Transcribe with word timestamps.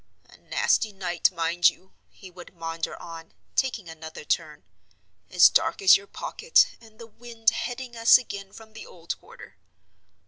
"A 0.27 0.37
nasty 0.39 0.91
night, 0.91 1.29
mind 1.31 1.69
you," 1.69 1.93
he 2.09 2.31
would 2.31 2.55
maunder 2.55 2.99
on, 2.99 3.33
taking 3.55 3.87
another 3.87 4.25
turn. 4.25 4.63
"As 5.29 5.47
dark 5.47 5.79
as 5.79 5.95
your 5.95 6.07
pocket, 6.07 6.65
and 6.81 6.97
the 6.97 7.05
wind 7.05 7.51
heading 7.51 7.95
us 7.95 8.17
again 8.17 8.51
from 8.51 8.73
the 8.73 8.87
old 8.87 9.15
quarter." 9.19 9.57